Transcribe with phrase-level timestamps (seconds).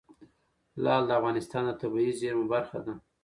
[0.83, 2.93] لعل د افغانستان د طبیعي زیرمو برخه ده.